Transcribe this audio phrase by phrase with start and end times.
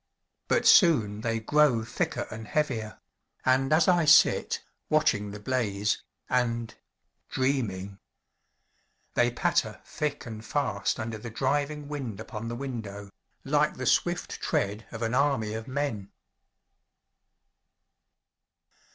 [0.47, 2.99] But soon they grow thicker and heavier;
[3.45, 6.73] and as I sit, watching the blaze, and
[7.29, 7.99] dreaming
[9.13, 13.11] they patter thick and fast under the driving wind upon the window,
[13.43, 16.09] like the swift tread of an army of Men!